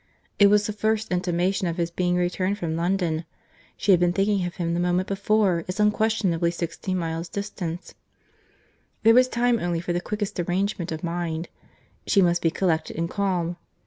[0.39, 3.23] —It was the first intimation of his being returned from London.
[3.77, 9.27] She had been thinking of him the moment before, as unquestionably sixteen miles distant.—There was
[9.27, 11.49] time only for the quickest arrangement of mind.
[12.07, 13.57] She must be collected and calm.